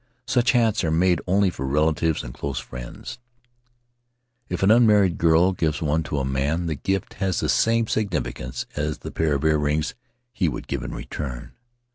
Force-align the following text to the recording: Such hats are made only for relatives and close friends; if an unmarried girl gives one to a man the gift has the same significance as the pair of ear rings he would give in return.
Such 0.25 0.53
hats 0.53 0.83
are 0.83 0.89
made 0.89 1.21
only 1.27 1.51
for 1.51 1.63
relatives 1.63 2.23
and 2.23 2.33
close 2.33 2.57
friends; 2.57 3.19
if 4.49 4.63
an 4.63 4.71
unmarried 4.71 5.19
girl 5.19 5.51
gives 5.51 5.79
one 5.79 6.01
to 6.05 6.17
a 6.17 6.25
man 6.25 6.65
the 6.65 6.73
gift 6.73 7.13
has 7.21 7.39
the 7.39 7.47
same 7.49 7.85
significance 7.85 8.65
as 8.75 8.97
the 8.97 9.11
pair 9.11 9.35
of 9.35 9.45
ear 9.45 9.59
rings 9.59 9.93
he 10.33 10.49
would 10.49 10.67
give 10.67 10.81
in 10.81 10.91
return. 10.95 11.51